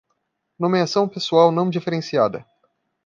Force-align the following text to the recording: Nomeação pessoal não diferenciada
Nomeação 0.57 1.07
pessoal 1.07 1.51
não 1.51 1.69
diferenciada 1.69 2.43